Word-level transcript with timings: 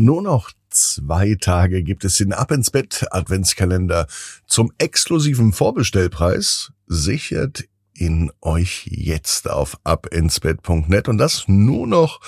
Nur 0.00 0.22
noch 0.22 0.52
zwei 0.70 1.36
Tage 1.40 1.82
gibt 1.82 2.04
es 2.04 2.18
den 2.18 2.32
Ab 2.32 2.52
ins 2.52 2.70
Bett 2.70 3.04
Adventskalender 3.10 4.06
zum 4.46 4.70
exklusiven 4.78 5.52
Vorbestellpreis. 5.52 6.70
Sichert 6.86 7.64
ihn 7.94 8.30
euch 8.40 8.86
jetzt 8.92 9.50
auf 9.50 9.76
abinsbett.net 9.82 11.08
und 11.08 11.18
das 11.18 11.48
nur 11.48 11.88
noch 11.88 12.20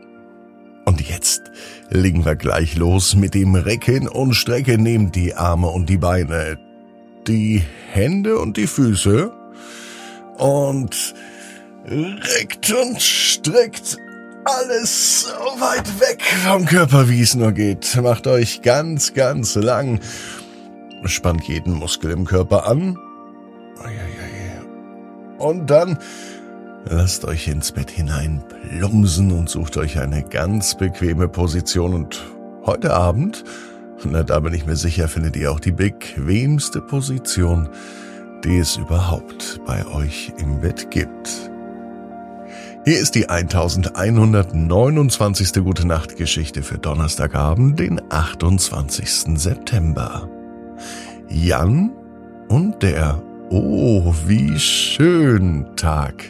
Und 0.85 1.09
jetzt 1.09 1.41
legen 1.89 2.27
wir 2.27 2.37
gleich 2.37 2.77
los 2.77 3.15
mit 3.15 3.33
dem 3.33 3.55
Recken 3.55 4.09
und 4.09 4.35
Strecken. 4.35 4.83
Nehmt 4.83 5.17
die 5.17 5.35
Arme 5.35 5.69
und 5.69 5.89
die 5.89 5.97
Beine, 5.97 6.59
die 7.27 7.63
Hände 7.91 8.39
und 8.39 8.59
die 8.59 8.67
Füße 8.67 9.33
und 10.37 11.15
reckt 11.87 12.75
und 12.75 13.01
streckt 13.01 13.97
alles 14.45 15.23
so 15.23 15.31
weit 15.31 15.99
weg 15.99 16.23
vom 16.47 16.67
Körper, 16.67 17.09
wie 17.09 17.23
es 17.23 17.35
nur 17.35 17.53
geht. 17.53 17.99
Macht 18.03 18.27
euch 18.27 18.61
ganz, 18.61 19.15
ganz 19.15 19.55
lang 19.55 19.99
spannt 21.05 21.45
jeden 21.45 21.75
Muskel 21.75 22.11
im 22.11 22.25
Körper 22.25 22.67
an. 22.67 22.99
Und 25.39 25.71
dann 25.71 25.99
lasst 26.85 27.25
euch 27.25 27.49
ins 27.49 27.73
Bett 27.73 27.91
hinein 27.91 28.45
plumsen 28.49 29.33
und 29.33 29.49
sucht 29.49 29.77
euch 29.77 29.99
eine 29.99 30.23
ganz 30.23 30.77
bequeme 30.77 31.29
Position. 31.29 31.95
Und 31.95 32.23
heute 32.65 32.95
Abend, 32.95 33.45
na, 34.05 34.23
da 34.23 34.39
bin 34.41 34.55
ich 34.55 34.67
mir 34.67 34.77
sicher, 34.77 35.09
findet 35.09 35.37
ihr 35.37 35.53
auch 35.53 35.61
die 35.61 35.73
bequemste 35.73 36.81
Position, 36.81 37.69
die 38.45 38.59
es 38.59 38.77
überhaupt 38.77 39.61
bei 39.67 39.87
euch 39.87 40.33
im 40.39 40.61
Bett 40.61 40.91
gibt. 40.91 41.51
Hier 42.85 42.99
ist 42.99 43.15
die 43.15 43.31
1129. 43.31 45.65
Gute 45.65 45.87
Nacht 45.87 46.17
Geschichte 46.17 46.63
für 46.63 46.77
Donnerstagabend, 46.77 47.79
den 47.79 47.99
28. 48.11 49.39
September. 49.39 50.29
Jan 51.35 51.91
und 52.49 52.81
der 52.81 53.21
Oh, 53.51 54.15
wie 54.27 54.57
schön 54.59 55.67
Tag. 55.77 56.25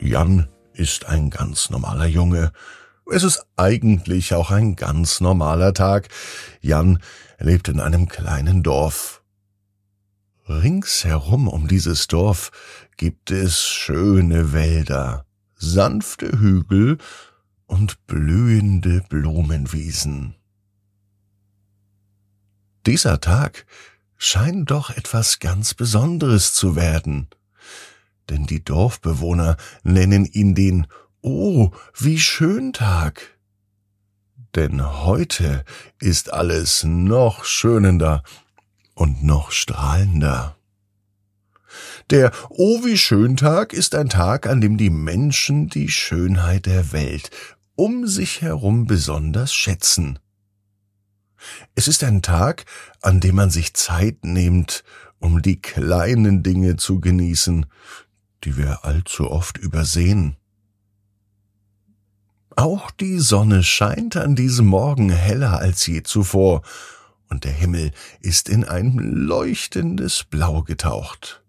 Jan 0.00 0.48
ist 0.72 1.06
ein 1.06 1.30
ganz 1.30 1.70
normaler 1.70 2.06
Junge. 2.06 2.50
Es 3.10 3.22
ist 3.22 3.46
eigentlich 3.56 4.34
auch 4.34 4.50
ein 4.50 4.74
ganz 4.74 5.20
normaler 5.20 5.72
Tag. 5.72 6.08
Jan 6.60 6.98
lebt 7.38 7.68
in 7.68 7.78
einem 7.78 8.08
kleinen 8.08 8.64
Dorf. 8.64 9.22
Ringsherum 10.48 11.46
um 11.46 11.68
dieses 11.68 12.08
Dorf 12.08 12.50
gibt 12.96 13.30
es 13.30 13.62
schöne 13.62 14.52
Wälder, 14.52 15.26
sanfte 15.54 16.40
Hügel 16.40 16.98
und 17.66 18.04
blühende 18.08 19.02
Blumenwiesen. 19.08 20.34
Dieser 22.86 23.20
Tag 23.20 23.66
scheint 24.16 24.70
doch 24.70 24.90
etwas 24.90 25.38
ganz 25.38 25.74
Besonderes 25.74 26.52
zu 26.52 26.76
werden. 26.76 27.28
Denn 28.28 28.46
die 28.46 28.64
Dorfbewohner 28.64 29.56
nennen 29.82 30.24
ihn 30.24 30.54
den 30.54 30.86
Oh, 31.20 31.70
wie 31.98 32.18
schön 32.18 32.72
Tag. 32.74 33.38
Denn 34.54 35.04
heute 35.04 35.64
ist 35.98 36.32
alles 36.32 36.84
noch 36.84 37.44
schönender 37.44 38.22
und 38.94 39.24
noch 39.24 39.50
strahlender. 39.50 40.56
Der 42.10 42.30
Oh 42.50 42.84
wie 42.84 42.98
schön 42.98 43.36
Tag 43.36 43.72
ist 43.72 43.94
ein 43.94 44.10
Tag, 44.10 44.46
an 44.46 44.60
dem 44.60 44.76
die 44.76 44.90
Menschen 44.90 45.68
die 45.68 45.88
Schönheit 45.88 46.66
der 46.66 46.92
Welt 46.92 47.30
um 47.76 48.06
sich 48.06 48.42
herum 48.42 48.86
besonders 48.86 49.52
schätzen. 49.52 50.18
Es 51.74 51.88
ist 51.88 52.04
ein 52.04 52.22
Tag, 52.22 52.64
an 53.00 53.20
dem 53.20 53.36
man 53.36 53.50
sich 53.50 53.74
Zeit 53.74 54.24
nimmt, 54.24 54.84
um 55.18 55.42
die 55.42 55.60
kleinen 55.60 56.42
Dinge 56.42 56.76
zu 56.76 57.00
genießen, 57.00 57.66
die 58.44 58.56
wir 58.56 58.84
allzu 58.84 59.30
oft 59.30 59.58
übersehen. 59.58 60.36
Auch 62.56 62.90
die 62.90 63.18
Sonne 63.18 63.62
scheint 63.62 64.16
an 64.16 64.36
diesem 64.36 64.66
Morgen 64.66 65.10
heller 65.10 65.58
als 65.58 65.86
je 65.86 66.02
zuvor, 66.02 66.62
und 67.28 67.44
der 67.44 67.52
Himmel 67.52 67.90
ist 68.20 68.48
in 68.48 68.64
ein 68.64 68.96
leuchtendes 68.98 70.24
Blau 70.24 70.62
getaucht. 70.62 71.42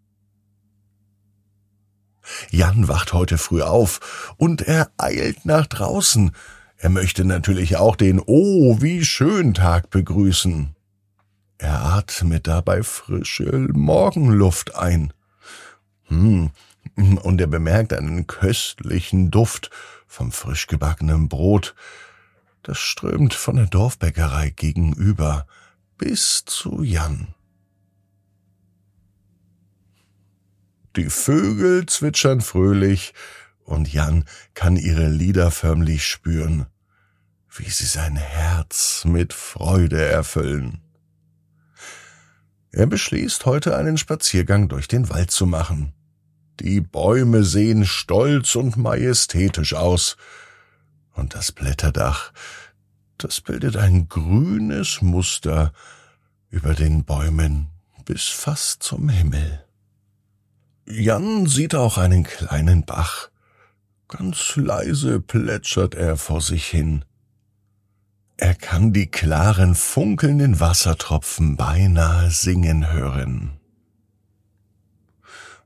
Jan 2.50 2.88
wacht 2.88 3.14
heute 3.14 3.38
früh 3.38 3.62
auf 3.62 4.34
und 4.38 4.62
er 4.62 4.92
eilt 4.98 5.46
nach 5.46 5.68
draußen, 5.68 6.32
er 6.86 6.90
möchte 6.90 7.26
natürlich 7.26 7.78
auch 7.78 7.96
den 7.96 8.22
Oh, 8.24 8.80
wie 8.80 9.04
schön 9.04 9.56
Tag 9.56 9.90
begrüßen. 9.90 10.76
Er 11.58 11.84
atmet 11.84 12.46
dabei 12.46 12.84
frische 12.84 13.70
Morgenluft 13.74 14.76
ein. 14.76 15.12
Hm, 16.04 16.52
und 16.96 17.42
er 17.42 17.48
bemerkt 17.48 17.92
einen 17.92 18.28
köstlichen 18.28 19.32
Duft 19.32 19.72
vom 20.06 20.32
frisch 20.32 20.68
gebackenen 20.68 21.28
Brot. 21.28 21.74
Das 22.62 22.78
strömt 22.78 23.34
von 23.34 23.56
der 23.56 23.66
Dorfbäckerei 23.66 24.52
gegenüber 24.52 25.48
bis 25.98 26.46
zu 26.46 26.84
Jan. 26.84 27.34
Die 30.96 31.10
Vögel 31.10 31.88
zwitschern 31.88 32.42
fröhlich, 32.42 33.16
und 33.64 33.92
Jan 33.92 34.26
kann 34.54 34.78
ihre 34.78 35.10
Lieder 35.10 35.50
förmlich 35.50 36.06
spüren, 36.06 36.68
wie 37.58 37.70
sie 37.70 37.86
sein 37.86 38.16
Herz 38.16 39.06
mit 39.06 39.34
Freude 39.34 40.04
erfüllen. 40.04 40.82
Er 42.72 42.88
beschließt, 42.88 43.46
heute 43.46 43.78
einen 43.78 43.98
Spaziergang 43.98 44.68
durch 44.68 44.88
den 44.88 45.10
Wald 45.10 45.32
zu 45.32 45.46
machen. 45.46 45.94
Die 46.60 46.82
Bäume 46.82 47.44
sehen 47.44 47.86
stolz 47.86 48.56
und 48.56 48.78
majestätisch 48.78 49.74
aus, 49.74 50.18
und 51.14 51.34
das 51.34 51.54
Blätterdach, 51.54 52.34
das 53.18 53.40
bildet 53.40 53.78
ein 53.78 54.10
grünes 54.10 55.02
Muster 55.02 55.72
über 56.50 56.74
den 56.74 57.06
Bäumen 57.06 57.68
bis 58.04 58.28
fast 58.28 58.84
zum 58.84 59.10
Himmel. 59.10 59.64
Jan 60.86 61.48
sieht 61.48 61.74
auch 61.74 61.98
einen 61.98 62.24
kleinen 62.24 62.86
Bach, 62.86 63.30
Ganz 64.08 64.56
leise 64.56 65.20
plätschert 65.20 65.96
er 65.96 66.16
vor 66.16 66.40
sich 66.40 66.68
hin. 66.68 67.04
Er 68.38 68.54
kann 68.54 68.92
die 68.92 69.08
klaren, 69.08 69.76
funkelnden 69.76 70.60
Wassertropfen 70.60 71.56
beinahe 71.56 72.30
singen 72.32 72.92
hören. 72.92 73.54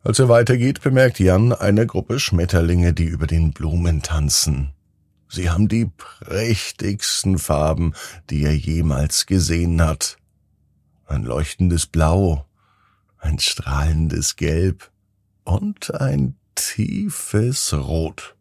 Als 0.04 0.20
er 0.20 0.30
weitergeht, 0.30 0.82
bemerkt 0.82 1.20
Jan 1.20 1.52
eine 1.52 1.86
Gruppe 1.88 2.20
Schmetterlinge, 2.20 2.94
die 2.94 3.06
über 3.06 3.28
den 3.28 3.52
Blumen 3.52 4.02
tanzen. 4.02 4.74
Sie 5.28 5.50
haben 5.50 5.68
die 5.68 5.86
prächtigsten 5.86 7.38
Farben, 7.38 7.94
die 8.30 8.44
er 8.44 8.56
jemals 8.56 9.26
gesehen 9.26 9.82
hat. 9.82 10.18
Ein 11.06 11.24
leuchtendes 11.24 11.86
Blau, 11.86 12.46
ein 13.18 13.40
strahlendes 13.40 14.36
Gelb 14.36 14.92
und 15.44 15.94
ein 15.94 16.36
tiefes 16.56 17.74
Rot. 17.74 18.36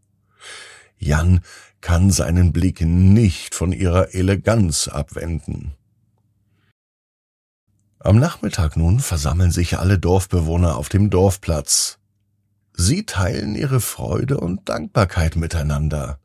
Jan 0.99 1.41
kann 1.81 2.11
seinen 2.11 2.53
Blick 2.53 2.81
nicht 2.81 3.55
von 3.55 3.73
ihrer 3.73 4.15
Eleganz 4.15 4.89
abwenden. 4.89 5.75
Am 8.01 8.19
Nachmittag 8.19 8.77
nun 8.77 9.01
versammeln 9.01 9.51
sich 9.51 9.79
alle 9.79 9.99
Dorfbewohner 9.99 10.77
auf 10.77 10.89
dem 10.89 11.11
Dorfplatz. 11.11 11.99
Sie 12.73 13.05
teilen 13.05 13.57
ihre 13.57 13.81
Freude 13.81 14.39
und 14.39 14.69
Dankbarkeit 14.69 15.35
miteinander. 15.35 16.21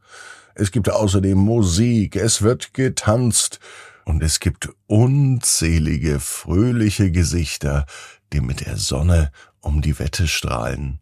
Es 0.56 0.72
gibt 0.72 0.90
außerdem 0.90 1.38
Musik, 1.38 2.16
es 2.16 2.44
wird 2.44 2.76
getanzt 2.76 3.60
und 4.06 4.22
es 4.22 4.40
gibt 4.40 4.70
unzählige 4.86 6.20
fröhliche 6.20 7.12
Gesichter, 7.12 7.88
die 8.34 8.42
mit 8.42 8.66
der 8.66 8.78
Sonne 8.78 9.32
um 9.62 9.82
die 9.82 9.98
Wette 9.98 10.28
strahlen. 10.28 11.00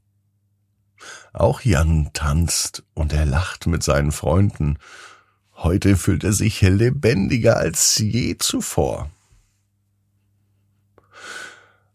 Auch 1.33 1.61
Jan 1.61 2.11
tanzt 2.13 2.83
und 2.93 3.13
er 3.13 3.25
lacht 3.25 3.67
mit 3.67 3.83
seinen 3.83 4.11
Freunden. 4.11 4.77
Heute 5.53 5.95
fühlt 5.95 6.23
er 6.23 6.33
sich 6.33 6.61
lebendiger 6.61 7.57
als 7.57 7.97
je 7.97 8.37
zuvor. 8.37 9.09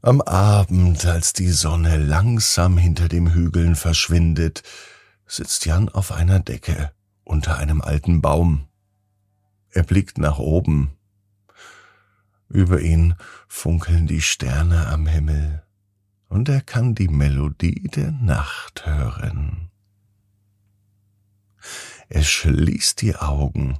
Am 0.03 0.21
Abend, 0.21 1.05
als 1.05 1.33
die 1.33 1.51
Sonne 1.51 1.97
langsam 1.97 2.79
hinter 2.79 3.09
dem 3.09 3.33
Hügeln 3.33 3.75
verschwindet, 3.75 4.63
sitzt 5.27 5.67
Jan 5.67 5.89
auf 5.89 6.13
einer 6.13 6.39
Decke 6.39 6.93
unter 7.25 7.59
einem 7.59 7.81
alten 7.81 8.23
Baum. 8.23 8.69
Er 9.71 9.83
blickt 9.83 10.19
nach 10.19 10.39
oben. 10.39 10.93
Über 12.49 12.81
ihn 12.81 13.17
funkeln 13.49 14.07
die 14.07 14.23
Sterne 14.23 14.87
am 14.87 15.09
Himmel, 15.09 15.66
und 16.37 16.51
er 16.51 16.61
kann 16.61 16.95
die 16.95 17.09
Melodie 17.09 17.89
der 17.95 18.13
Nacht 18.13 18.85
hören. 18.85 19.71
Er 22.11 22.23
schließt 22.23 23.01
die 23.01 23.17
Augen 23.17 23.79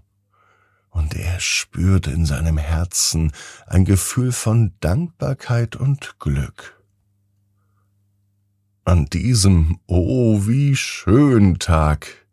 und 0.89 1.15
er 1.15 1.39
spürte 1.39 2.13
in 2.13 2.25
seinem 2.25 2.57
Herzen 2.57 3.33
ein 3.67 3.85
Gefühl 3.85 4.33
von 4.33 4.73
Dankbarkeit 4.81 5.77
und 5.77 6.19
Glück. 6.19 6.83
An 8.87 9.05
diesem 9.05 9.79
Oh, 9.87 10.47
wie 10.47 10.77
schön 10.77 11.59
Tag 11.59 12.27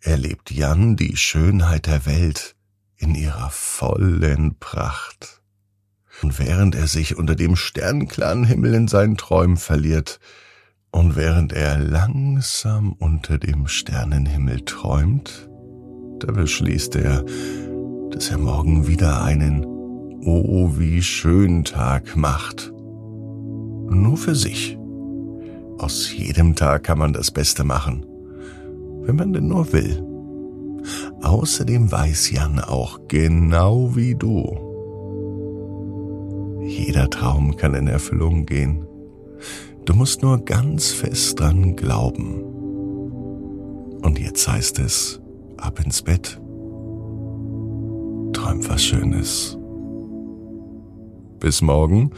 erlebt 0.00 0.50
Jan 0.50 0.96
die 0.96 1.16
Schönheit 1.16 1.86
der 1.86 2.06
Welt 2.06 2.56
in 2.96 3.14
ihrer 3.14 3.50
vollen 3.50 4.58
Pracht. 4.58 5.39
Und 6.22 6.38
während 6.38 6.74
er 6.74 6.86
sich 6.86 7.16
unter 7.16 7.34
dem 7.34 7.56
sternklaren 7.56 8.44
Himmel 8.44 8.74
in 8.74 8.88
seinen 8.88 9.16
Träumen 9.16 9.56
verliert, 9.56 10.20
und 10.92 11.14
während 11.14 11.52
er 11.52 11.78
langsam 11.78 12.92
unter 12.92 13.38
dem 13.38 13.68
Sternenhimmel 13.68 14.64
träumt, 14.64 15.48
da 16.18 16.32
beschließt 16.32 16.96
er, 16.96 17.24
dass 18.10 18.30
er 18.30 18.38
morgen 18.38 18.88
wieder 18.88 19.22
einen 19.22 19.64
Oh, 20.22 20.72
wie 20.76 21.00
schön 21.00 21.64
Tag 21.64 22.14
macht. 22.16 22.70
Nur 22.74 24.16
für 24.18 24.34
sich. 24.34 24.76
Aus 25.78 26.12
jedem 26.14 26.56
Tag 26.56 26.82
kann 26.84 26.98
man 26.98 27.14
das 27.14 27.30
Beste 27.30 27.64
machen, 27.64 28.04
wenn 29.02 29.16
man 29.16 29.32
denn 29.32 29.48
nur 29.48 29.72
will. 29.72 30.04
Außerdem 31.22 31.90
weiß 31.90 32.32
Jan 32.32 32.58
auch 32.58 33.00
genau 33.08 33.96
wie 33.96 34.14
du. 34.14 34.69
Jeder 36.80 37.10
Traum 37.10 37.56
kann 37.56 37.74
in 37.74 37.88
Erfüllung 37.88 38.46
gehen. 38.46 38.86
Du 39.84 39.92
musst 39.92 40.22
nur 40.22 40.42
ganz 40.46 40.92
fest 40.92 41.38
dran 41.38 41.76
glauben. 41.76 42.40
Und 44.00 44.18
jetzt 44.18 44.48
heißt 44.48 44.78
es, 44.78 45.20
ab 45.58 45.78
ins 45.84 46.00
Bett 46.00 46.40
träum 48.32 48.66
was 48.66 48.82
Schönes. 48.82 49.58
Bis 51.38 51.60
morgen, 51.60 52.12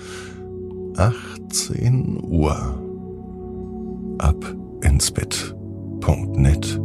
18 0.96 2.22
Uhr. 2.22 2.54
Ab 4.18 4.54
ins 4.82 5.10
Bett.net 5.10 6.80